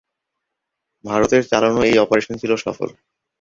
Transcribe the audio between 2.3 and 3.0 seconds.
ছিল সফল।